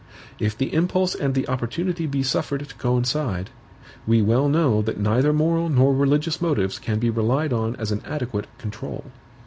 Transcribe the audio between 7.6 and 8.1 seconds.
as an